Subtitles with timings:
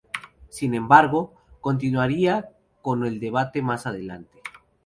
[0.49, 2.49] Sin embargo, continuaría
[2.81, 4.41] con el debate más adelante.